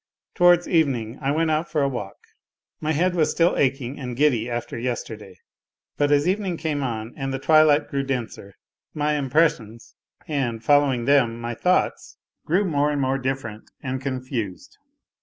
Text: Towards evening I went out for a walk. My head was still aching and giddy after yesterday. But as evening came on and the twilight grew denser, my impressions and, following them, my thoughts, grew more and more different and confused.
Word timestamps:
Towards 0.33 0.67
evening 0.67 1.19
I 1.21 1.29
went 1.29 1.51
out 1.51 1.69
for 1.69 1.83
a 1.83 1.87
walk. 1.87 2.15
My 2.79 2.91
head 2.91 3.13
was 3.13 3.29
still 3.29 3.55
aching 3.55 3.99
and 3.99 4.15
giddy 4.17 4.49
after 4.49 4.75
yesterday. 4.75 5.37
But 5.95 6.11
as 6.11 6.27
evening 6.27 6.57
came 6.57 6.81
on 6.81 7.13
and 7.15 7.31
the 7.31 7.37
twilight 7.37 7.87
grew 7.87 8.01
denser, 8.01 8.55
my 8.95 9.13
impressions 9.13 9.93
and, 10.27 10.63
following 10.63 11.05
them, 11.05 11.39
my 11.39 11.53
thoughts, 11.53 12.17
grew 12.47 12.65
more 12.65 12.89
and 12.89 12.99
more 12.99 13.19
different 13.19 13.69
and 13.83 14.01
confused. 14.01 14.75